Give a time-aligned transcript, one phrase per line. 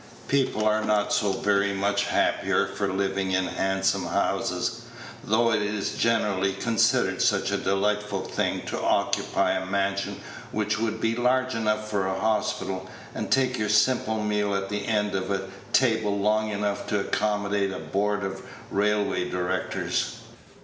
[0.27, 4.81] People are not so very much happier for living in handsome houses,
[5.23, 10.19] though it is generally considered such a delightful thing to occupy a mansion
[10.51, 14.87] which would be large enough for a hospital, and take your simple meal at the
[14.87, 18.41] end of a table long enough to accommodate a board of
[18.71, 20.15] railway directors.